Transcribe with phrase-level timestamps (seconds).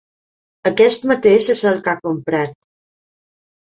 [0.69, 2.61] Aquest mateix és el que ha comprat.